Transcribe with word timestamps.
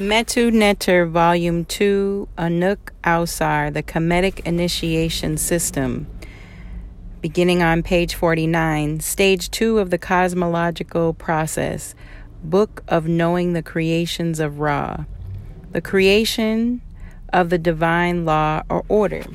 Metu 0.00 0.50
Neter 0.50 1.04
Volume 1.04 1.66
2 1.66 2.26
Anuk 2.38 2.78
Ausar, 3.04 3.70
the 3.70 3.82
Kemetic 3.82 4.40
Initiation 4.46 5.36
System. 5.36 6.06
Beginning 7.20 7.62
on 7.62 7.82
page 7.82 8.14
49, 8.14 9.00
Stage 9.00 9.50
2 9.50 9.78
of 9.78 9.90
the 9.90 9.98
Cosmological 9.98 11.12
Process, 11.12 11.94
Book 12.42 12.82
of 12.88 13.08
Knowing 13.08 13.52
the 13.52 13.62
Creations 13.62 14.40
of 14.40 14.58
Ra. 14.58 15.04
The 15.72 15.82
creation 15.82 16.80
of 17.30 17.50
the 17.50 17.58
divine 17.58 18.24
law 18.24 18.62
or 18.70 18.86
order. 18.88 19.26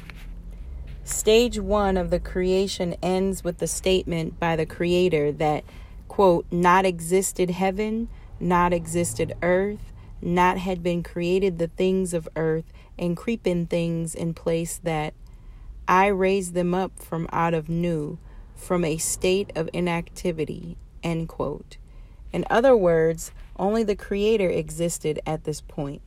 Stage 1.04 1.60
1 1.60 1.96
of 1.96 2.10
the 2.10 2.20
creation 2.20 2.96
ends 3.04 3.44
with 3.44 3.60
the 3.60 3.68
statement 3.68 4.40
by 4.40 4.56
the 4.56 4.66
Creator 4.66 5.34
that, 5.34 5.64
quote, 6.08 6.48
not 6.50 6.88
existed 6.88 7.52
heaven, 7.52 8.10
not 8.40 8.74
existed 8.74 9.36
earth 9.44 9.92
not 10.26 10.58
had 10.58 10.82
been 10.82 11.04
created 11.04 11.58
the 11.58 11.68
things 11.68 12.14
of 12.14 12.28
earth 12.36 12.66
and 12.98 13.16
creeping 13.16 13.68
things 13.68 14.16
in 14.16 14.34
place 14.34 14.80
that 14.84 15.14
I 15.88 16.08
raised 16.08 16.56
them 16.56 16.74
up 16.74 17.00
from 17.00 17.28
out 17.32 17.54
of 17.54 17.70
Nu, 17.70 18.18
from 18.56 18.84
a 18.84 18.98
state 18.98 19.52
of 19.56 19.70
inactivity. 19.72 20.78
End 21.04 21.30
quote. 21.30 21.78
In 22.34 22.44
other 22.50 22.76
words, 22.76 23.32
only 23.58 23.84
the 23.84 23.96
Creator 23.96 24.50
existed 24.50 25.20
at 25.26 25.44
this 25.44 25.62
point. 25.62 26.02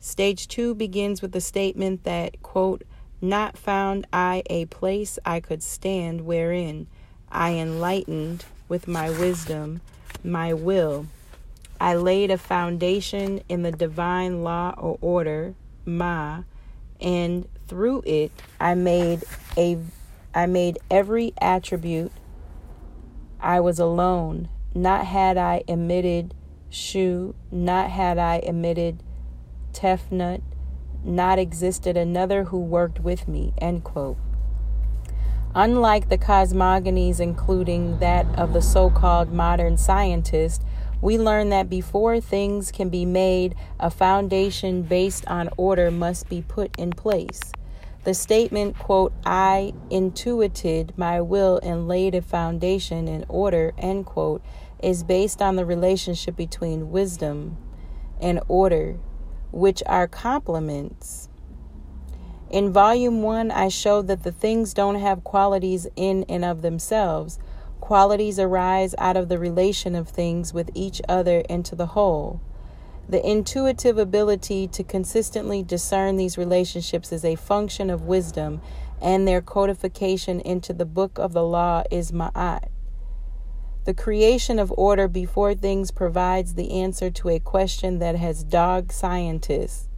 Stage 0.00 0.48
two 0.48 0.74
begins 0.74 1.22
with 1.22 1.30
the 1.30 1.40
statement 1.40 2.02
that, 2.02 2.42
quote, 2.42 2.82
not 3.20 3.56
found 3.56 4.06
I 4.12 4.42
a 4.50 4.64
place 4.66 5.18
I 5.24 5.38
could 5.38 5.62
stand 5.62 6.22
wherein 6.22 6.88
I 7.30 7.52
enlightened 7.52 8.44
with 8.68 8.88
my 8.88 9.08
wisdom, 9.10 9.80
my 10.24 10.52
will, 10.52 11.06
I 11.82 11.96
laid 11.96 12.30
a 12.30 12.38
foundation 12.38 13.40
in 13.48 13.62
the 13.64 13.72
divine 13.72 14.44
law 14.44 14.72
or 14.78 14.98
order, 15.00 15.56
Ma, 15.84 16.44
and 17.00 17.48
through 17.66 18.04
it 18.06 18.30
I 18.60 18.76
made 18.76 19.24
a 19.58 19.78
I 20.32 20.46
made 20.46 20.78
every 20.92 21.34
attribute 21.40 22.12
I 23.40 23.58
was 23.58 23.80
alone, 23.80 24.48
not 24.72 25.06
had 25.06 25.36
I 25.36 25.64
emitted 25.66 26.34
Shu, 26.70 27.34
not 27.50 27.90
had 27.90 28.16
I 28.16 28.36
emitted 28.36 29.02
Tefnut, 29.72 30.40
not 31.02 31.40
existed 31.40 31.96
another 31.96 32.44
who 32.44 32.60
worked 32.60 33.00
with 33.00 33.26
me. 33.26 33.54
End 33.58 33.82
quote. 33.82 34.18
Unlike 35.52 36.10
the 36.10 36.18
cosmogonies, 36.18 37.18
including 37.18 37.98
that 37.98 38.26
of 38.38 38.52
the 38.52 38.62
so 38.62 38.88
called 38.88 39.32
modern 39.32 39.76
scientist, 39.76 40.62
we 41.02 41.18
learn 41.18 41.50
that 41.50 41.68
before 41.68 42.20
things 42.20 42.70
can 42.70 42.88
be 42.88 43.04
made, 43.04 43.56
a 43.78 43.90
foundation 43.90 44.82
based 44.82 45.26
on 45.26 45.50
order 45.58 45.90
must 45.90 46.28
be 46.28 46.40
put 46.40 46.78
in 46.78 46.92
place. 46.92 47.40
The 48.04 48.14
statement, 48.14 48.78
quote, 48.78 49.12
I 49.26 49.74
intuited 49.90 50.96
my 50.96 51.20
will 51.20 51.60
and 51.62 51.88
laid 51.88 52.14
a 52.14 52.22
foundation 52.22 53.08
in 53.08 53.24
order, 53.28 53.72
end 53.76 54.06
quote, 54.06 54.42
is 54.80 55.04
based 55.04 55.42
on 55.42 55.56
the 55.56 55.66
relationship 55.66 56.36
between 56.36 56.90
wisdom 56.90 57.58
and 58.20 58.40
order, 58.46 58.96
which 59.50 59.82
are 59.86 60.06
complements. 60.06 61.28
In 62.48 62.72
volume 62.72 63.22
one, 63.22 63.50
I 63.50 63.68
showed 63.68 64.06
that 64.06 64.22
the 64.22 64.32
things 64.32 64.72
don't 64.72 65.00
have 65.00 65.24
qualities 65.24 65.88
in 65.96 66.24
and 66.28 66.44
of 66.44 66.62
themselves 66.62 67.38
Qualities 67.82 68.38
arise 68.38 68.94
out 68.96 69.16
of 69.16 69.28
the 69.28 69.40
relation 69.40 69.96
of 69.96 70.08
things 70.08 70.54
with 70.54 70.70
each 70.72 71.02
other 71.08 71.40
into 71.48 71.74
the 71.74 71.86
whole. 71.86 72.40
The 73.08 73.28
intuitive 73.28 73.98
ability 73.98 74.68
to 74.68 74.84
consistently 74.84 75.64
discern 75.64 76.16
these 76.16 76.38
relationships 76.38 77.10
is 77.10 77.24
a 77.24 77.34
function 77.34 77.90
of 77.90 78.06
wisdom, 78.06 78.62
and 79.00 79.26
their 79.26 79.40
codification 79.40 80.38
into 80.38 80.72
the 80.72 80.84
book 80.84 81.18
of 81.18 81.32
the 81.32 81.42
law 81.42 81.82
is 81.90 82.12
ma'at. 82.12 82.68
The 83.84 83.94
creation 83.94 84.60
of 84.60 84.72
order 84.76 85.08
before 85.08 85.56
things 85.56 85.90
provides 85.90 86.54
the 86.54 86.80
answer 86.80 87.10
to 87.10 87.30
a 87.30 87.40
question 87.40 87.98
that 87.98 88.14
has 88.14 88.44
dogged 88.44 88.92
scientists. 88.92 89.88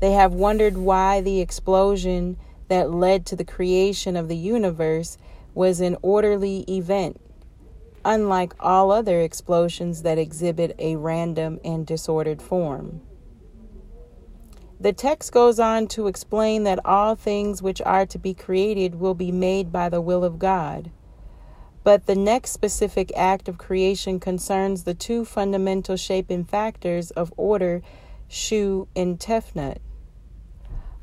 They 0.00 0.12
have 0.12 0.32
wondered 0.32 0.78
why 0.78 1.20
the 1.20 1.42
explosion 1.42 2.38
that 2.68 2.90
led 2.90 3.26
to 3.26 3.36
the 3.36 3.44
creation 3.44 4.16
of 4.16 4.28
the 4.28 4.38
universe 4.38 5.18
was 5.54 5.80
an 5.80 5.96
orderly 6.02 6.64
event, 6.68 7.20
unlike 8.04 8.52
all 8.60 8.90
other 8.90 9.20
explosions 9.20 10.02
that 10.02 10.18
exhibit 10.18 10.74
a 10.78 10.96
random 10.96 11.58
and 11.64 11.86
disordered 11.86 12.42
form. 12.42 13.00
The 14.80 14.92
text 14.92 15.32
goes 15.32 15.58
on 15.58 15.86
to 15.88 16.08
explain 16.08 16.64
that 16.64 16.84
all 16.84 17.14
things 17.14 17.62
which 17.62 17.80
are 17.82 18.04
to 18.06 18.18
be 18.18 18.34
created 18.34 18.96
will 18.96 19.14
be 19.14 19.32
made 19.32 19.72
by 19.72 19.88
the 19.88 20.00
will 20.00 20.24
of 20.24 20.38
God. 20.38 20.90
But 21.84 22.06
the 22.06 22.16
next 22.16 22.50
specific 22.50 23.12
act 23.16 23.48
of 23.48 23.56
creation 23.56 24.18
concerns 24.18 24.84
the 24.84 24.94
two 24.94 25.24
fundamental 25.24 25.96
shaping 25.96 26.44
factors 26.44 27.10
of 27.12 27.32
order, 27.36 27.82
Shu 28.26 28.88
and 28.96 29.18
Tefnut. 29.18 29.78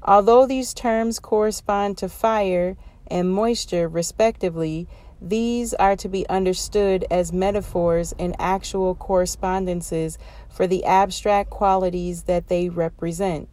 Although 0.04 0.48
these 0.48 0.74
terms 0.74 1.20
correspond 1.20 1.98
to 2.00 2.10
fire, 2.10 2.76
and 3.12 3.32
moisture, 3.32 3.88
respectively, 3.88 4.88
these 5.22 5.76
are 5.76 5.96
to 5.98 6.10
be 6.10 6.28
understood 6.30 7.06
as 7.12 7.32
metaphors 7.32 8.14
and 8.18 8.36
actual 8.40 8.96
correspondences 8.96 10.18
for 10.50 10.66
the 10.66 10.84
abstract 10.86 11.52
qualities 11.52 12.24
that 12.24 12.48
they 12.48 12.70
represent. 12.70 13.48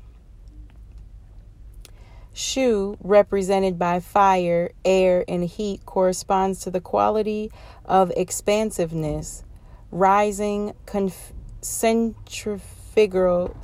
Shu, 2.33 2.97
represented 3.01 3.79
by 3.79 4.01
fire, 4.01 4.71
air, 4.85 5.25
and 5.29 5.45
heat, 5.45 5.85
corresponds 5.85 6.61
to 6.61 6.71
the 6.71 6.81
quality 6.81 7.51
of 7.85 8.13
expansiveness, 8.17 9.45
rising 9.91 10.73
conf- 10.87 11.33
centrifugal 11.61 13.55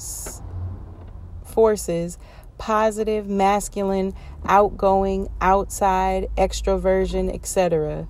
forces 1.45 2.19
positive, 2.65 3.29
masculine, 3.29 4.15
outgoing, 4.47 5.29
outside, 5.43 6.27
extroversion, 6.39 7.31
etc. 7.31 8.09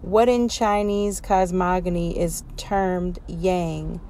What 0.00 0.28
in 0.28 0.48
Chinese 0.48 1.20
cosmogony 1.20 2.16
is 2.16 2.44
termed 2.56 3.18
yang. 3.26 4.00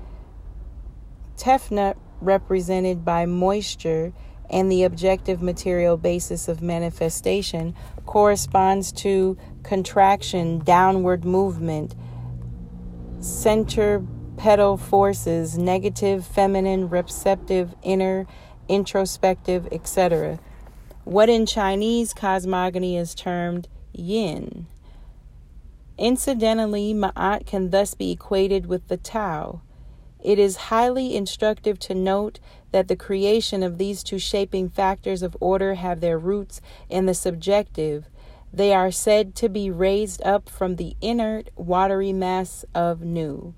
Tefnut, 1.39 1.97
represented 2.21 3.07
by 3.07 3.25
moisture 3.25 4.13
and 4.51 4.71
the 4.71 4.85
objective 4.85 5.41
material 5.41 5.97
basis 5.97 6.47
of 6.47 6.61
manifestation, 6.61 7.75
corresponds 8.05 8.93
to 8.93 9.39
contraction, 9.63 10.59
downward 10.59 11.25
movement, 11.25 11.95
centripetal 13.21 14.77
forces, 14.77 15.57
negative, 15.57 16.27
feminine, 16.27 16.91
receptive, 16.91 17.75
inner, 17.83 18.27
introspective, 18.71 19.69
etc. 19.73 20.39
What 21.05 21.29
in 21.29 21.45
Chinese 21.45 22.15
cosmogony 22.15 22.97
is 22.97 23.15
termed 23.15 23.69
yin. 23.93 24.67
Incidentally, 25.99 26.95
Ma'at 26.95 27.47
can 27.47 27.71
thus 27.71 27.95
be 27.95 28.13
equated 28.13 28.67
with 28.67 28.89
the 28.89 28.97
Tao. 28.97 29.61
It 30.23 30.39
is 30.39 30.69
highly 30.69 31.17
instructive 31.17 31.79
to 31.81 31.95
note 31.95 32.41
that 32.73 32.89
the 32.89 32.97
creation 32.97 33.63
of 33.63 33.79
these 33.79 34.03
two 34.03 34.19
shaping 34.19 34.69
factors 34.69 35.23
of 35.23 35.37
order 35.41 35.75
have 35.75 36.01
their 36.01 36.19
roots 36.19 36.61
in 36.89 37.07
the 37.07 37.15
subjective. 37.15 38.09
They 38.53 38.73
are 38.73 38.91
said 38.91 39.35
to 39.37 39.49
be 39.49 39.71
raised 39.71 40.23
up 40.23 40.49
from 40.49 40.77
the 40.77 40.97
inert, 41.01 41.51
watery 41.57 42.13
mass 42.13 42.65
of 42.75 43.03
Nu. 43.03 43.55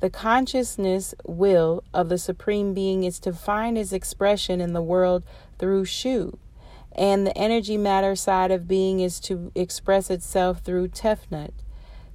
The 0.00 0.10
consciousness 0.10 1.12
will 1.26 1.82
of 1.92 2.08
the 2.08 2.18
Supreme 2.18 2.72
Being 2.72 3.02
is 3.02 3.18
to 3.20 3.32
find 3.32 3.76
its 3.76 3.92
expression 3.92 4.60
in 4.60 4.72
the 4.72 4.82
world 4.82 5.24
through 5.58 5.86
Shu, 5.86 6.38
and 6.92 7.26
the 7.26 7.36
energy 7.36 7.76
matter 7.76 8.14
side 8.14 8.52
of 8.52 8.68
being 8.68 9.00
is 9.00 9.18
to 9.20 9.50
express 9.56 10.08
itself 10.08 10.60
through 10.60 10.88
Tefnut. 10.88 11.50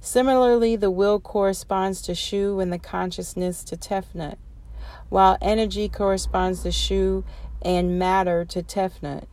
Similarly, 0.00 0.76
the 0.76 0.90
will 0.90 1.20
corresponds 1.20 2.00
to 2.02 2.14
Shu 2.14 2.58
and 2.58 2.72
the 2.72 2.78
consciousness 2.78 3.62
to 3.64 3.76
Tefnut, 3.76 4.38
while 5.10 5.36
energy 5.42 5.90
corresponds 5.90 6.62
to 6.62 6.72
Shu 6.72 7.22
and 7.60 7.98
matter 7.98 8.46
to 8.46 8.62
Tefnut. 8.62 9.24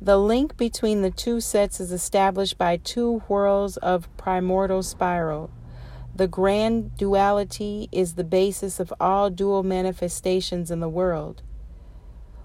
The 0.00 0.18
link 0.18 0.58
between 0.58 1.00
the 1.00 1.10
two 1.10 1.40
sets 1.40 1.80
is 1.80 1.90
established 1.90 2.58
by 2.58 2.76
two 2.76 3.20
whirls 3.20 3.78
of 3.78 4.14
primordial 4.18 4.82
spiral. 4.82 5.50
The 6.14 6.28
grand 6.28 6.96
duality 6.98 7.88
is 7.90 8.14
the 8.14 8.22
basis 8.22 8.78
of 8.78 8.92
all 9.00 9.30
dual 9.30 9.62
manifestations 9.62 10.70
in 10.70 10.80
the 10.80 10.88
world. 10.88 11.42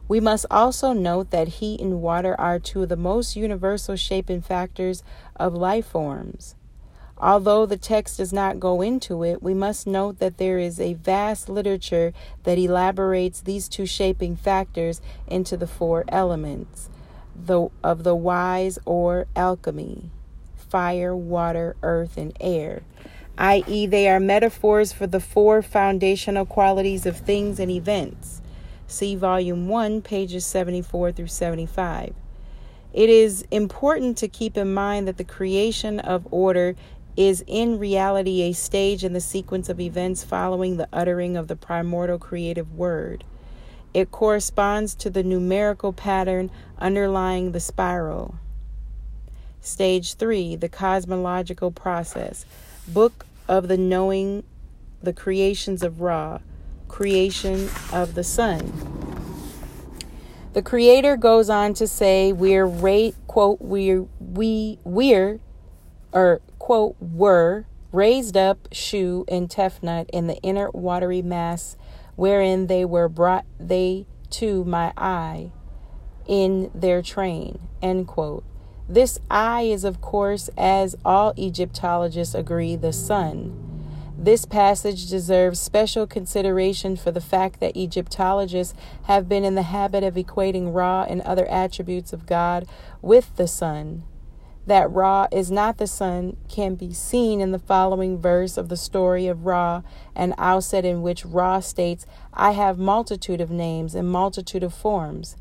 We 0.08 0.22
must 0.22 0.46
also 0.50 0.94
note 0.94 1.32
that 1.32 1.60
heat 1.60 1.82
and 1.82 2.02
water 2.02 2.40
are 2.40 2.58
two 2.58 2.84
of 2.84 2.90
the 2.90 2.96
most 2.96 3.36
universal 3.36 3.98
shaping 3.98 4.42
factors 4.42 5.04
of 5.36 5.54
life 5.54 5.88
forms. 5.88 6.56
Although 7.18 7.66
the 7.66 7.78
text 7.78 8.18
does 8.18 8.32
not 8.32 8.62
go 8.62 8.82
into 8.82 9.24
it, 9.26 9.44
we 9.44 9.54
must 9.54 9.86
note 9.86 10.20
that 10.20 10.38
there 10.38 10.58
is 10.58 10.80
a 10.80 10.94
vast 10.94 11.50
literature 11.50 12.14
that 12.44 12.58
elaborates 12.58 13.42
these 13.42 13.68
two 13.68 13.86
shaping 13.86 14.38
factors 14.38 15.02
into 15.28 15.58
the 15.58 15.68
four 15.68 16.06
elements 16.08 16.90
the, 17.48 17.70
of 17.84 18.04
the 18.04 18.16
wise 18.16 18.80
or 18.86 19.28
alchemy 19.36 20.10
fire, 20.72 21.14
water, 21.14 21.76
earth, 21.84 22.18
and 22.18 22.36
air, 22.40 22.82
i.e., 23.38 23.86
they 23.86 24.08
are 24.08 24.22
metaphors 24.22 24.94
for 24.94 25.06
the 25.06 25.20
four 25.20 25.62
foundational 25.62 26.46
qualities 26.46 27.06
of 27.06 27.18
things 27.18 27.60
and 27.60 27.70
events. 27.70 28.42
See 28.88 29.16
Volume 29.16 29.68
1, 29.68 30.02
pages 30.02 30.46
74 30.46 31.12
through 31.12 31.28
75. 31.28 32.14
It 32.94 33.10
is 33.10 33.46
important 33.52 34.18
to 34.18 34.28
keep 34.28 34.58
in 34.58 34.74
mind 34.74 35.08
that 35.08 35.18
the 35.18 35.24
creation 35.24 36.00
of 36.00 36.28
order 36.32 36.76
is 37.18 37.44
in 37.48 37.78
reality 37.78 38.42
a 38.44 38.54
stage 38.54 39.04
in 39.04 39.14
the 39.14 39.22
sequence 39.22 39.68
of 39.68 39.80
events 39.80 40.24
following 40.24 40.78
the 40.78 40.88
uttering 40.94 41.36
of 41.36 41.48
the 41.48 41.56
primordial 41.56 42.18
creative 42.18 42.74
word. 42.74 43.24
It 43.94 44.12
corresponds 44.12 44.96
to 44.96 45.10
the 45.10 45.24
numerical 45.24 45.94
pattern 45.94 46.50
underlying 46.78 47.52
the 47.52 47.60
spiral. 47.60 48.36
Stage 49.60 50.16
3 50.16 50.56
The 50.56 50.70
Cosmological 50.70 51.72
Process. 51.72 52.46
Book 52.88 53.26
of 53.48 53.68
the 53.68 53.78
Knowing 53.78 54.44
the 55.04 55.14
Creations 55.14 55.84
of 55.84 56.02
Ra, 56.02 56.40
Creation 56.88 57.70
of 57.92 58.16
the 58.16 58.24
Sun. 58.24 58.72
The 60.54 60.62
creator 60.62 61.16
goes 61.16 61.50
on 61.50 61.74
to 61.76 61.88
say 61.88 62.34
we're 62.34 62.66
ra- 62.66 63.12
quote 63.28 63.62
we're 63.62 64.06
we 64.20 64.80
we're 64.84 65.40
or 66.12 66.42
quote, 66.60 66.96
were 67.00 67.66
raised 67.92 68.38
up 68.38 68.68
Shu 68.72 69.26
and 69.28 69.50
Tefnut 69.50 70.10
in 70.12 70.28
the 70.28 70.38
inner 70.38 70.70
watery 70.72 71.22
mass 71.22 71.76
wherein 72.16 72.68
they 72.68 72.86
were 72.86 73.10
brought 73.10 73.46
they 73.60 74.06
to 74.30 74.64
my 74.64 74.94
eye 74.98 75.52
in 76.28 76.72
their 76.74 77.02
train. 77.02 77.60
End 77.82 78.08
quote. 78.08 78.44
This 78.88 79.20
eye 79.30 79.64
is, 79.64 79.84
of 79.84 80.02
course, 80.02 80.50
as 80.58 80.96
all 81.06 81.34
Egyptologists 81.38 82.36
agree, 82.36 82.76
the 82.76 82.94
sun. 82.94 83.68
This 84.18 84.46
passage 84.46 85.10
deserves 85.10 85.60
special 85.60 86.06
consideration 86.06 86.96
for 86.96 87.10
the 87.10 87.22
fact 87.22 87.60
that 87.60 87.76
Egyptologists 87.76 88.76
have 89.04 89.28
been 89.28 89.44
in 89.44 89.56
the 89.56 89.64
habit 89.64 90.04
of 90.04 90.16
equating 90.16 90.74
Ra 90.74 91.06
and 91.10 91.22
other 91.22 91.48
attributes 91.48 92.14
of 92.14 92.28
God 92.28 92.68
with 93.02 93.36
the 93.36 93.48
sun 93.48 94.04
that 94.68 94.92
Ra 94.92 95.28
is 95.32 95.50
not 95.50 95.78
the 95.78 95.88
sun 95.88 96.38
can 96.48 96.76
be 96.76 96.94
seen 96.94 97.42
in 97.42 97.52
the 97.52 97.60
following 97.60 98.20
verse 98.20 98.58
of 98.58 98.70
the 98.70 98.78
story 98.78 99.28
of 99.28 99.46
Ra 99.46 99.82
and 100.16 100.36
Auset, 100.38 100.84
in 100.84 101.02
which 101.02 101.26
Ra 101.26 101.60
states, 101.60 102.06
I 102.34 102.52
have 102.52 102.78
multitude 102.78 103.42
of 103.42 103.50
names 103.50 103.96
and 103.96 104.08
multitude 104.10 104.64
of 104.64 104.74
forms. 104.74 105.36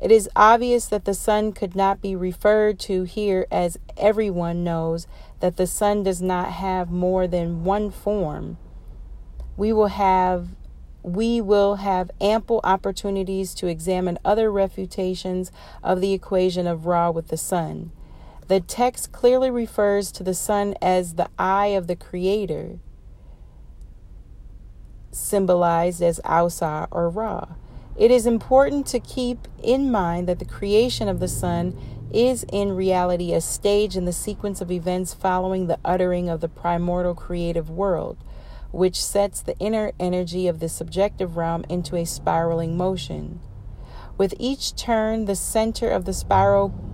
It 0.00 0.10
is 0.10 0.28
obvious 0.34 0.86
that 0.86 1.04
the 1.04 1.14
sun 1.14 1.52
could 1.52 1.76
not 1.76 2.00
be 2.00 2.16
referred 2.16 2.78
to 2.80 3.04
here, 3.04 3.46
as 3.52 3.78
everyone 3.96 4.64
knows 4.64 5.06
that 5.40 5.56
the 5.56 5.66
sun 5.66 6.02
does 6.02 6.20
not 6.20 6.50
have 6.52 6.90
more 6.90 7.28
than 7.28 7.64
one 7.64 7.90
form. 7.90 8.58
We 9.56 9.72
will 9.72 9.88
have 9.88 10.48
we 11.04 11.40
will 11.40 11.76
have 11.76 12.12
ample 12.20 12.60
opportunities 12.62 13.54
to 13.54 13.66
examine 13.66 14.18
other 14.24 14.52
refutations 14.52 15.50
of 15.82 16.00
the 16.00 16.12
equation 16.12 16.68
of 16.68 16.86
Ra 16.86 17.10
with 17.10 17.28
the 17.28 17.36
sun. 17.36 17.90
The 18.52 18.60
text 18.60 19.12
clearly 19.12 19.50
refers 19.50 20.12
to 20.12 20.22
the 20.22 20.34
sun 20.34 20.74
as 20.82 21.14
the 21.14 21.30
eye 21.38 21.68
of 21.68 21.86
the 21.86 21.96
Creator, 21.96 22.80
symbolized 25.10 26.02
as 26.02 26.20
Ausar 26.22 26.86
or 26.90 27.08
Ra. 27.08 27.54
It 27.96 28.10
is 28.10 28.26
important 28.26 28.86
to 28.88 29.00
keep 29.00 29.48
in 29.62 29.90
mind 29.90 30.28
that 30.28 30.38
the 30.38 30.44
creation 30.44 31.08
of 31.08 31.18
the 31.18 31.28
sun 31.28 31.78
is 32.12 32.44
in 32.52 32.76
reality 32.76 33.32
a 33.32 33.40
stage 33.40 33.96
in 33.96 34.04
the 34.04 34.12
sequence 34.12 34.60
of 34.60 34.70
events 34.70 35.14
following 35.14 35.66
the 35.66 35.78
uttering 35.82 36.28
of 36.28 36.42
the 36.42 36.48
primordial 36.50 37.14
creative 37.14 37.70
world, 37.70 38.18
which 38.70 39.02
sets 39.02 39.40
the 39.40 39.56
inner 39.60 39.92
energy 39.98 40.46
of 40.46 40.58
the 40.58 40.68
subjective 40.68 41.38
realm 41.38 41.64
into 41.70 41.96
a 41.96 42.04
spiraling 42.04 42.76
motion. 42.76 43.40
With 44.18 44.34
each 44.38 44.76
turn, 44.76 45.24
the 45.24 45.36
center 45.36 45.88
of 45.88 46.04
the 46.04 46.12
spiral 46.12 46.91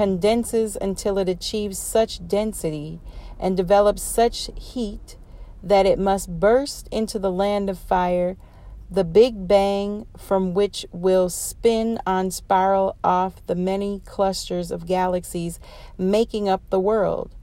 condenses 0.00 0.78
until 0.80 1.18
it 1.18 1.28
achieves 1.28 1.78
such 1.78 2.26
density 2.26 2.98
and 3.38 3.54
develops 3.54 4.00
such 4.00 4.48
heat 4.56 5.18
that 5.62 5.84
it 5.84 5.98
must 5.98 6.40
burst 6.40 6.88
into 6.90 7.18
the 7.18 7.30
land 7.30 7.68
of 7.68 7.78
fire, 7.78 8.34
the 8.90 9.04
Big 9.04 9.46
Bang 9.46 10.06
from 10.16 10.54
which 10.54 10.86
will 10.90 11.28
spin 11.28 12.00
on 12.06 12.30
spiral 12.30 12.96
off 13.04 13.44
the 13.46 13.54
many 13.54 14.00
clusters 14.06 14.70
of 14.70 14.86
galaxies 14.86 15.60
making 15.98 16.48
up 16.48 16.62
the 16.70 16.80
world. 16.80 17.34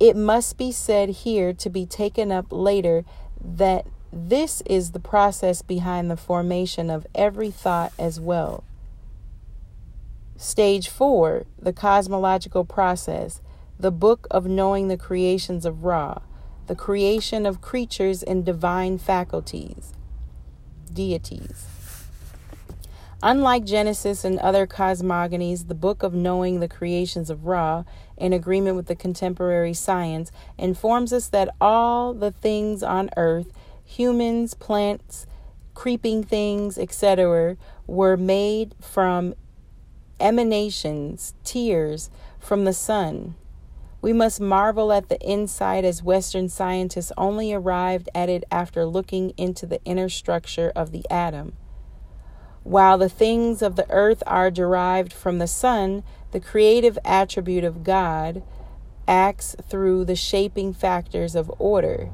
It 0.00 0.16
must 0.16 0.58
be 0.58 0.72
said 0.72 1.08
here 1.10 1.52
to 1.52 1.70
be 1.70 1.86
taken 1.86 2.32
up 2.32 2.46
later 2.50 3.04
that 3.40 3.86
this 4.12 4.60
is 4.66 4.90
the 4.90 4.98
process 4.98 5.62
behind 5.62 6.10
the 6.10 6.16
formation 6.16 6.90
of 6.90 7.06
every 7.14 7.52
thought 7.52 7.92
as 7.96 8.18
well. 8.18 8.64
Stage 10.42 10.88
four, 10.88 11.44
the 11.60 11.74
cosmological 11.74 12.64
process, 12.64 13.42
the 13.78 13.90
book 13.90 14.26
of 14.30 14.46
knowing 14.46 14.88
the 14.88 14.96
creations 14.96 15.66
of 15.66 15.84
Ra, 15.84 16.20
the 16.66 16.74
creation 16.74 17.44
of 17.44 17.60
creatures 17.60 18.22
and 18.22 18.42
divine 18.42 18.96
faculties, 18.96 19.92
deities. 20.90 21.66
Unlike 23.22 23.66
Genesis 23.66 24.24
and 24.24 24.38
other 24.38 24.66
cosmogonies, 24.66 25.68
the 25.68 25.74
book 25.74 26.02
of 26.02 26.14
knowing 26.14 26.60
the 26.60 26.68
creations 26.68 27.28
of 27.28 27.44
Ra, 27.44 27.84
in 28.16 28.32
agreement 28.32 28.76
with 28.76 28.86
the 28.86 28.96
contemporary 28.96 29.74
science, 29.74 30.32
informs 30.56 31.12
us 31.12 31.28
that 31.28 31.54
all 31.60 32.14
the 32.14 32.30
things 32.30 32.82
on 32.82 33.10
earth, 33.18 33.52
humans, 33.84 34.54
plants, 34.54 35.26
creeping 35.74 36.24
things, 36.24 36.78
etc., 36.78 37.58
were 37.86 38.16
made 38.16 38.74
from 38.80 39.34
emanations, 40.20 41.34
tears 41.44 42.10
from 42.38 42.64
the 42.64 42.72
sun. 42.72 43.34
We 44.02 44.12
must 44.12 44.40
marvel 44.40 44.92
at 44.92 45.08
the 45.08 45.20
insight 45.20 45.84
as 45.84 46.02
Western 46.02 46.48
scientists 46.48 47.12
only 47.18 47.52
arrived 47.52 48.08
at 48.14 48.28
it 48.28 48.44
after 48.50 48.86
looking 48.86 49.30
into 49.36 49.66
the 49.66 49.82
inner 49.84 50.08
structure 50.08 50.72
of 50.74 50.90
the 50.92 51.04
atom. 51.10 51.54
While 52.62 52.98
the 52.98 53.08
things 53.08 53.62
of 53.62 53.76
the 53.76 53.90
earth 53.90 54.22
are 54.26 54.50
derived 54.50 55.12
from 55.12 55.38
the 55.38 55.46
sun, 55.46 56.02
the 56.30 56.40
creative 56.40 56.98
attribute 57.04 57.64
of 57.64 57.84
God 57.84 58.42
acts 59.08 59.56
through 59.68 60.04
the 60.04 60.16
shaping 60.16 60.72
factors 60.72 61.34
of 61.34 61.50
order, 61.58 62.10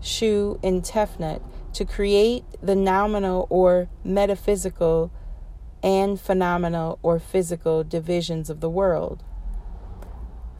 Shu 0.00 0.60
and 0.62 0.82
Tefnut, 0.82 1.40
to 1.72 1.84
create 1.84 2.44
the 2.62 2.76
nominal 2.76 3.46
or 3.50 3.88
metaphysical 4.04 5.10
and 5.84 6.18
phenomenal 6.18 6.98
or 7.02 7.18
physical 7.18 7.84
divisions 7.84 8.48
of 8.48 8.60
the 8.60 8.70
world. 8.70 9.22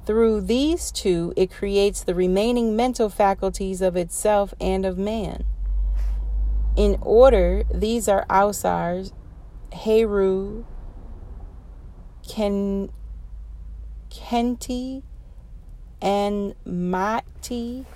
Through 0.04 0.43
these 0.43 0.93
two, 0.93 1.33
it 1.35 1.50
creates 1.50 2.04
the 2.04 2.14
remaining 2.14 2.76
mental 2.76 3.09
faculties 3.09 3.81
of 3.81 3.97
itself 3.97 4.52
and 4.61 4.85
of 4.85 4.99
man. 4.99 5.45
In 6.76 6.99
order, 7.00 7.62
these 7.73 8.07
are 8.07 8.26
Ausars, 8.28 9.12
Heru, 9.73 10.66
Ken, 12.28 12.90
Kenti, 14.11 15.02
and 16.02 16.54
Mati, 16.66 17.87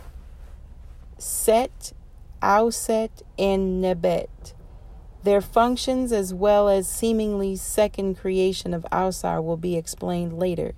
Set, 1.19 1.93
Auset, 2.41 3.23
and 3.39 3.85
Nebet. 3.85 4.55
Their 5.25 5.41
functions, 5.41 6.13
as 6.13 6.33
well 6.33 6.69
as 6.69 6.89
seemingly 6.89 7.57
second 7.57 8.17
creation 8.17 8.73
of 8.73 8.87
Ausar, 8.93 9.43
will 9.43 9.57
be 9.57 9.77
explained 9.77 10.39
later. 10.39 10.75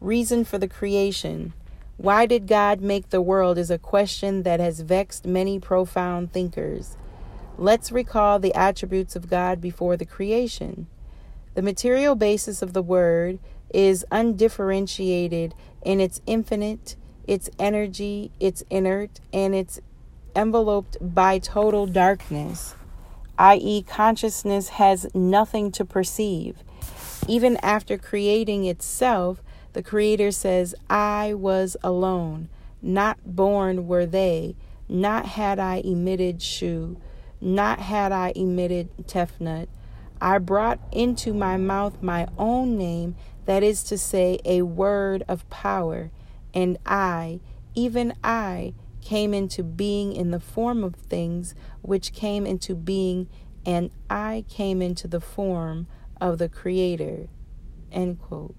Reason 0.00 0.44
for 0.44 0.56
the 0.56 0.68
creation. 0.68 1.52
Why 1.96 2.26
did 2.26 2.46
God 2.46 2.80
make 2.80 3.10
the 3.10 3.20
world 3.20 3.58
is 3.58 3.70
a 3.70 3.76
question 3.76 4.44
that 4.44 4.60
has 4.60 4.80
vexed 4.80 5.26
many 5.26 5.58
profound 5.58 6.32
thinkers. 6.32 6.96
Let's 7.58 7.92
recall 7.92 8.38
the 8.38 8.54
attributes 8.54 9.16
of 9.16 9.28
God 9.28 9.60
before 9.60 9.96
the 9.96 10.06
creation. 10.06 10.86
The 11.54 11.60
material 11.60 12.14
basis 12.14 12.62
of 12.62 12.72
the 12.72 12.82
Word 12.82 13.38
is 13.74 14.06
undifferentiated 14.10 15.54
in 15.82 16.00
its 16.00 16.22
infinite, 16.24 16.96
its 17.26 17.50
energy, 17.58 18.30
its 18.40 18.62
inert, 18.70 19.20
and 19.32 19.54
it's 19.54 19.80
enveloped 20.34 20.96
by 21.02 21.38
total 21.38 21.86
darkness 21.86 22.76
i.e., 23.40 23.80
consciousness 23.80 24.68
has 24.68 25.06
nothing 25.14 25.72
to 25.72 25.82
perceive. 25.82 26.56
Even 27.26 27.56
after 27.62 27.96
creating 27.96 28.66
itself, 28.66 29.42
The 29.72 29.82
Creator 29.82 30.32
says, 30.32 30.74
I 30.90 31.32
was 31.32 31.74
alone, 31.82 32.50
not 32.82 33.18
born 33.24 33.86
were 33.86 34.04
they, 34.04 34.56
not 34.90 35.24
had 35.24 35.58
I 35.58 35.76
emitted 35.76 36.42
Shu, 36.42 36.98
not 37.40 37.78
had 37.78 38.12
I 38.12 38.34
emitted 38.36 38.90
Tefnut. 39.06 39.68
I 40.20 40.36
brought 40.36 40.78
into 40.92 41.32
my 41.32 41.56
mouth 41.56 42.02
my 42.02 42.26
own 42.36 42.76
name, 42.76 43.16
that 43.46 43.62
is 43.62 43.82
to 43.84 43.96
say, 43.96 44.38
a 44.44 44.62
word 44.62 45.24
of 45.26 45.48
power, 45.48 46.10
and 46.52 46.76
I, 46.84 47.40
even 47.74 48.12
I, 48.22 48.74
came 49.00 49.34
into 49.34 49.62
being 49.62 50.12
in 50.12 50.30
the 50.30 50.40
form 50.40 50.84
of 50.84 50.94
things 50.94 51.54
which 51.82 52.12
came 52.12 52.46
into 52.46 52.74
being, 52.74 53.28
and 53.64 53.90
I 54.08 54.44
came 54.48 54.80
into 54.82 55.08
the 55.08 55.20
form 55.20 55.86
of 56.20 56.38
the 56.38 56.48
Creator. 56.48 57.28
End 57.90 58.20
quote. 58.20 58.54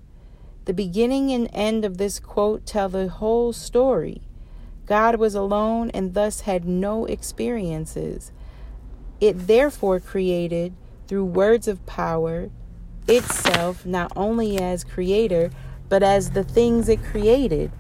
The 0.65 0.74
beginning 0.74 1.31
and 1.31 1.50
end 1.53 1.86
of 1.86 1.98
this 1.98 2.19
quote 2.19 2.65
tell 2.65 2.89
the 2.89 3.07
whole 3.07 3.53
story. 3.53 4.21
God 4.86 5.15
was 5.15 5.36
alone 5.36 5.89
and 5.91 6.13
thus 6.13 6.41
had 6.41 6.65
no 6.65 7.05
experiences. 7.05 8.31
It 9.19 9.48
therefore 9.48 10.00
created, 10.00 10.74
through 11.07 11.25
words 11.25 11.67
of 11.67 11.86
power, 11.86 12.50
itself 13.07 13.86
not 13.86 14.12
only 14.15 14.57
as 14.60 14.83
creator, 14.83 15.51
but 15.89 16.03
as 16.03 16.31
the 16.31 16.43
things 16.43 16.88
it 16.89 17.03
created. 17.03 17.71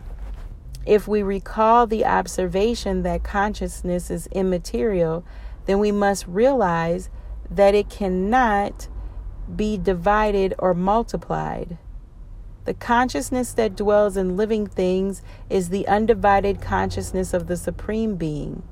If 0.85 1.07
we 1.07 1.21
recall 1.21 1.85
the 1.85 2.05
observation 2.05 3.03
that 3.03 3.23
consciousness 3.23 4.09
is 4.09 4.27
immaterial, 4.27 5.23
then 5.65 5.79
we 5.79 5.91
must 5.91 6.27
realize 6.27 7.09
that 7.49 7.75
it 7.75 7.89
cannot 7.89 8.87
be 9.55 9.77
divided 9.77 10.55
or 10.57 10.73
multiplied. 10.73 11.77
The 12.65 12.73
consciousness 12.73 13.53
that 13.53 13.75
dwells 13.75 14.17
in 14.17 14.37
living 14.37 14.67
things 14.67 15.21
is 15.49 15.69
the 15.69 15.87
undivided 15.87 16.61
consciousness 16.61 17.33
of 17.33 17.47
the 17.47 17.57
Supreme 17.57 18.15
Being. 18.15 18.63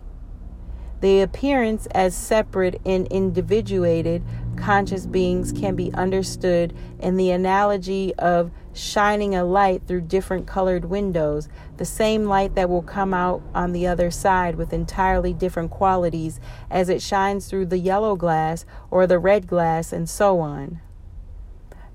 The 1.02 1.22
appearance 1.22 1.88
as 1.92 2.14
separate 2.14 2.82
and 2.86 3.08
individuated 3.08 4.24
conscious 4.58 5.06
beings 5.06 5.54
can 5.54 5.76
be 5.76 5.94
understood 5.94 6.76
in 7.00 7.16
the 7.16 7.32
analogy 7.32 8.14
of 8.16 8.52
shining 8.74 9.34
a 9.34 9.46
light 9.46 9.82
through 9.88 10.02
different 10.02 10.46
colored 10.46 10.86
windows, 10.86 11.48
the 11.78 11.86
same 11.86 12.26
light 12.26 12.56
that 12.56 12.70
will 12.70 12.82
come 12.82 13.14
out 13.14 13.42
on 13.56 13.72
the 13.72 13.88
other 13.88 14.12
side 14.12 14.56
with 14.56 14.74
entirely 14.74 15.34
different 15.34 15.72
qualities 15.72 16.40
as 16.70 16.90
it 16.90 17.02
shines 17.02 17.48
through 17.48 17.66
the 17.66 17.78
yellow 17.78 18.16
glass 18.16 18.66
or 18.92 19.08
the 19.08 19.20
red 19.20 19.48
glass, 19.48 19.94
and 19.94 20.10
so 20.10 20.40
on. 20.40 20.82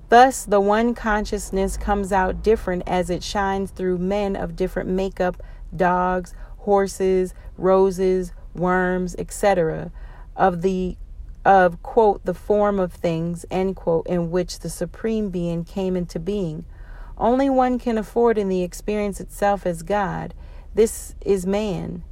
Thus, 0.09 0.45
the 0.45 0.61
one 0.61 0.93
consciousness 0.93 1.77
comes 1.77 2.11
out 2.11 2.43
different 2.43 2.83
as 2.87 3.09
it 3.09 3.23
shines 3.23 3.71
through 3.71 3.97
men 3.97 4.35
of 4.35 4.55
different 4.55 4.89
makeup 4.89 5.41
dogs, 5.75 6.33
horses, 6.59 7.33
roses, 7.57 8.31
worms, 8.55 9.15
etc. 9.17 9.91
of 10.35 10.61
the 10.61 10.97
of 11.43 11.83
quote 11.83 12.25
the 12.25 12.33
form 12.33 12.79
of 12.79 12.91
things 12.91 13.45
end 13.51 13.75
quote 13.75 14.07
in 14.07 14.31
which 14.31 14.59
the 14.59 14.69
supreme 14.69 15.29
being 15.29 15.63
came 15.63 15.95
into 15.95 16.19
being 16.19 16.65
only 17.19 17.47
one 17.47 17.77
can 17.77 17.99
afford 17.99 18.35
in 18.35 18.49
the 18.49 18.63
experience 18.63 19.19
itself 19.19 19.63
as 19.63 19.83
god 19.83 20.33
this 20.73 21.13
is 21.21 21.45
man 21.45 22.03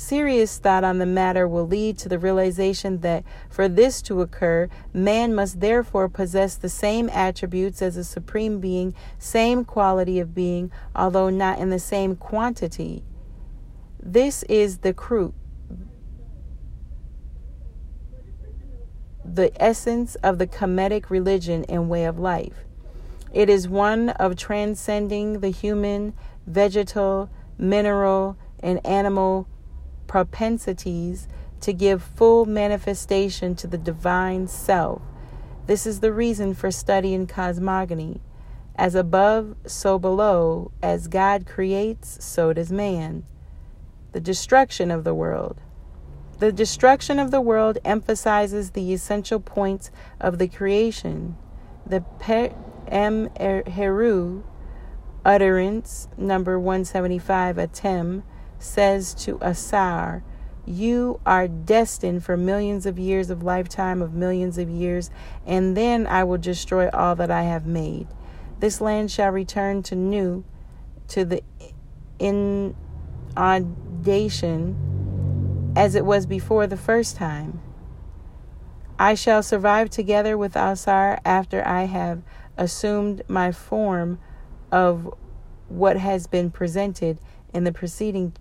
Serious 0.00 0.56
thought 0.56 0.82
on 0.82 0.96
the 0.96 1.04
matter 1.04 1.46
will 1.46 1.66
lead 1.66 1.98
to 1.98 2.08
the 2.08 2.18
realization 2.18 3.00
that 3.00 3.22
for 3.50 3.68
this 3.68 4.00
to 4.02 4.22
occur, 4.22 4.68
man 4.94 5.34
must 5.34 5.60
therefore 5.60 6.08
possess 6.08 6.54
the 6.54 6.70
same 6.70 7.10
attributes 7.10 7.82
as 7.82 7.98
a 7.98 8.04
supreme 8.04 8.60
being, 8.60 8.94
same 9.18 9.62
quality 9.62 10.18
of 10.18 10.34
being, 10.34 10.70
although 10.96 11.28
not 11.28 11.58
in 11.58 11.68
the 11.68 11.78
same 11.78 12.16
quantity. 12.16 13.02
This 14.02 14.42
is 14.44 14.78
the 14.78 14.94
crude, 14.94 15.34
the 19.34 19.52
essence 19.62 20.16
of 20.16 20.38
the 20.38 20.46
Kemetic 20.46 21.10
religion 21.10 21.64
and 21.68 21.88
way 21.88 22.04
of 22.04 22.18
life. 22.18 22.64
It 23.32 23.48
is 23.48 23.68
one 23.68 24.10
of 24.10 24.36
transcending 24.36 25.40
the 25.40 25.50
human, 25.50 26.14
vegetal, 26.46 27.30
mineral, 27.56 28.36
and 28.58 28.84
animal 28.84 29.46
propensities 30.06 31.28
to 31.60 31.72
give 31.72 32.02
full 32.02 32.44
manifestation 32.44 33.54
to 33.54 33.66
the 33.66 33.78
divine 33.78 34.48
self. 34.48 35.02
This 35.66 35.86
is 35.86 36.00
the 36.00 36.12
reason 36.12 36.54
for 36.54 36.70
studying 36.70 37.26
cosmogony. 37.26 38.20
As 38.74 38.94
above, 38.94 39.54
so 39.66 39.98
below, 39.98 40.72
as 40.82 41.06
God 41.06 41.46
creates, 41.46 42.24
so 42.24 42.52
does 42.52 42.72
man. 42.72 43.24
The 44.12 44.20
destruction 44.20 44.90
of 44.90 45.04
the 45.04 45.14
world. 45.14 45.60
The 46.40 46.52
destruction 46.52 47.18
of 47.18 47.30
the 47.30 47.42
world 47.42 47.76
emphasizes 47.84 48.70
the 48.70 48.94
essential 48.94 49.40
points 49.40 49.90
of 50.18 50.38
the 50.38 50.48
creation. 50.48 51.36
The 51.84 52.00
Per 52.18 52.54
Em 52.88 53.28
Heru 53.36 54.44
utterance, 55.22 56.08
number 56.16 56.58
175, 56.58 57.56
Atem, 57.56 58.22
says 58.58 59.12
to 59.16 59.38
Asar, 59.42 60.24
You 60.64 61.20
are 61.26 61.46
destined 61.46 62.24
for 62.24 62.38
millions 62.38 62.86
of 62.86 62.98
years 62.98 63.28
of 63.28 63.42
lifetime 63.42 64.00
of 64.00 64.14
millions 64.14 64.56
of 64.56 64.70
years, 64.70 65.10
and 65.44 65.76
then 65.76 66.06
I 66.06 66.24
will 66.24 66.38
destroy 66.38 66.88
all 66.88 67.14
that 67.16 67.30
I 67.30 67.42
have 67.42 67.66
made. 67.66 68.06
This 68.60 68.80
land 68.80 69.10
shall 69.10 69.30
return 69.30 69.82
to 69.82 69.94
Nu, 69.94 70.44
to 71.08 71.26
the 71.26 71.42
inundation 72.18 74.99
as 75.76 75.94
it 75.94 76.04
was 76.04 76.26
before 76.26 76.66
the 76.66 76.76
first 76.76 77.16
time. 77.16 77.60
I 78.98 79.14
shall 79.14 79.42
survive 79.42 79.88
together 79.88 80.36
with 80.36 80.56
Asar 80.56 81.18
after 81.24 81.66
I 81.66 81.84
have 81.84 82.22
assumed 82.56 83.22
my 83.28 83.50
form 83.50 84.18
of 84.70 85.14
what 85.68 85.96
has 85.96 86.26
been 86.26 86.50
presented 86.50 87.18
in 87.54 87.64
the 87.64 87.72
preceding 87.72 88.34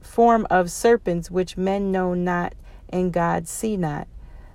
form 0.00 0.46
of 0.50 0.70
serpents 0.70 1.30
which 1.30 1.56
men 1.56 1.90
know 1.90 2.14
not 2.14 2.54
and 2.88 3.12
God 3.12 3.48
see 3.48 3.76
not. 3.76 4.06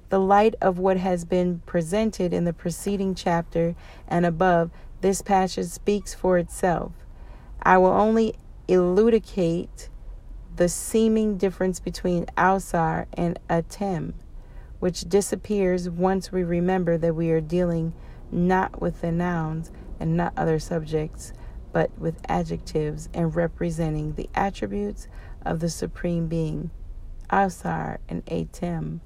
The 0.10 0.20
light 0.20 0.56
of 0.62 0.80
what 0.80 0.98
has 0.98 1.26
been 1.26 1.62
presented 1.66 2.34
in 2.34 2.46
the 2.46 2.54
preceding 2.54 3.16
chapter 3.16 3.76
and 4.08 4.26
above, 4.26 4.72
this 5.02 5.22
passage 5.22 5.68
speaks 5.68 6.14
for 6.14 6.38
itself. 6.38 6.94
I 7.62 7.78
will 7.78 7.92
only 7.92 8.36
elucidate 8.68 9.90
the 10.56 10.70
seeming 10.70 11.38
difference 11.38 11.80
between 11.80 12.26
Ausar 12.38 13.06
and 13.14 13.40
Atem, 13.50 14.14
which 14.80 15.02
disappears 15.02 15.90
once 15.90 16.32
we 16.32 16.44
remember 16.44 16.98
that 16.98 17.16
we 17.16 17.32
are 17.32 17.42
dealing 17.42 17.94
not 18.32 18.82
with 18.82 19.02
the 19.02 19.12
nouns 19.12 19.72
and 20.00 20.18
not 20.18 20.34
other 20.36 20.60
subjects, 20.60 21.34
but 21.72 21.98
with 21.98 22.20
adjectives 22.28 23.08
and 23.14 23.36
representing 23.36 24.14
the 24.16 24.30
attributes 24.36 25.08
of 25.46 25.60
the 25.60 25.70
Supreme 25.70 26.28
Being. 26.28 26.72
Ausar 27.30 28.00
and 28.10 28.26
Atem 28.26 29.00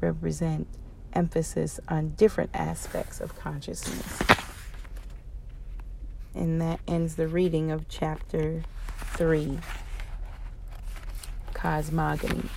represent 0.00 0.66
emphasis 1.12 1.78
on 1.88 2.10
different 2.10 2.50
aspects 2.54 3.20
of 3.20 3.38
consciousness. 3.38 4.18
And 6.34 6.60
that 6.60 6.80
ends 6.86 7.16
the 7.16 7.28
reading 7.28 7.70
of 7.70 7.88
chapter 7.88 8.62
3 9.14 9.58
Cosmogony. 11.58 12.48